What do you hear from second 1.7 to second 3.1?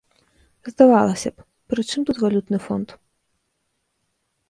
пры чым тут валютны фонд?